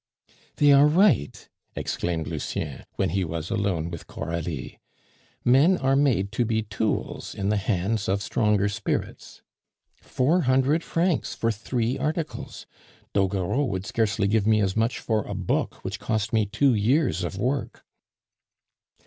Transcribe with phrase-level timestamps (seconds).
[0.55, 4.79] "They are right," exclaimed Lucien, when he was alone with Coralie.
[5.45, 9.43] "Men are made to be tools in the hands of stronger spirits.
[10.01, 12.65] Four hundred francs for three articles!
[13.13, 17.23] Doguereau would scarcely give me as much for a book which cost me two years
[17.23, 17.85] of work."